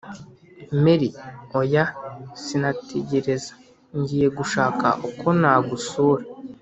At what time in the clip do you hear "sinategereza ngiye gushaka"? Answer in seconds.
2.43-4.87